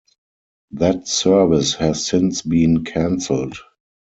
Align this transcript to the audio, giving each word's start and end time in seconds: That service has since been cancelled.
That 0.71 1.07
service 1.07 1.75
has 1.75 2.03
since 2.03 2.41
been 2.41 2.83
cancelled. 2.85 3.57